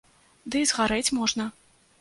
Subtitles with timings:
[0.55, 1.51] Ды і згарэць можна!